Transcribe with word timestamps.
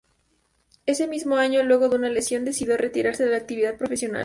Ese 0.87 1.07
mismo 1.07 1.35
año, 1.35 1.61
luego 1.61 1.87
de 1.87 1.95
una 1.97 2.09
lesión, 2.09 2.43
decidió 2.43 2.75
retirarse 2.75 3.23
de 3.23 3.29
la 3.29 3.37
actividad 3.37 3.77
profesional. 3.77 4.19